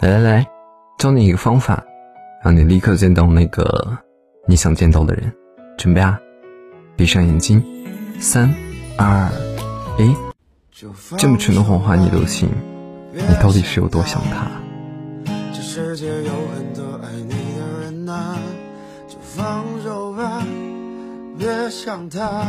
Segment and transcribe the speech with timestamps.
[0.00, 0.46] 来来来
[0.98, 1.84] 教你一个方法
[2.42, 3.98] 让你立刻见到那个
[4.46, 5.30] 你想见到的人。
[5.76, 6.18] 准备啊。
[6.96, 7.62] 闭上眼睛。
[8.18, 8.50] 三
[8.96, 9.30] 二
[9.98, 10.16] 一。
[11.18, 12.48] 这么蠢的谎话你都信
[13.12, 14.50] 你到底是有多想他？
[15.52, 18.38] 这世界有很多爱你的人呐
[19.06, 20.42] 就放手吧
[21.36, 22.42] 别想他。